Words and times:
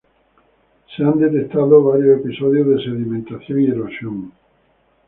Se 0.97 1.03
han 1.03 1.19
detectado 1.19 1.83
varios 1.83 2.21
episodios 2.21 2.67
de 2.69 2.77
sedimentación 2.83 3.61
y 3.61 3.65
erosión. 3.67 4.31